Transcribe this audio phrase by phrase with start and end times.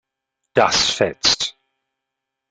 [0.55, 1.55] Das fetzt.